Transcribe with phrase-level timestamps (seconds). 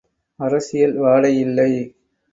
[0.39, 1.71] அரசியல் வாடை இல்லை.